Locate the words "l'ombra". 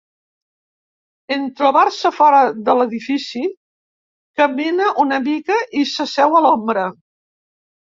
6.49-6.91